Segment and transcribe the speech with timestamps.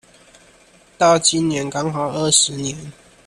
[0.97, 2.75] 到今年剛好二十年